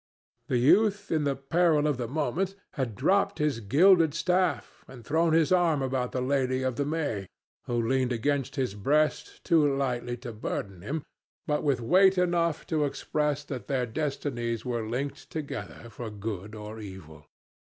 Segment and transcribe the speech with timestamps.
[0.47, 5.33] The youth in the peril of the moment, had dropped his gilded staff and thrown
[5.33, 7.27] his arm about the Lady of the May,
[7.65, 11.03] who leaned against his breast too lightly to burden him,
[11.45, 16.79] but with weight enough to express that their destinies were linked together for good or
[16.79, 17.27] evil.